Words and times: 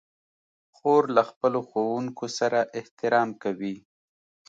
خور 0.75 1.03
له 1.15 1.23
خپلو 1.29 1.59
ښوونکو 1.69 2.25
سره 2.37 2.59
احترام 2.79 3.29
کوي. 3.43 3.75